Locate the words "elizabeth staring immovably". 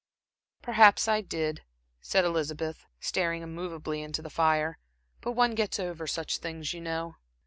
2.25-4.01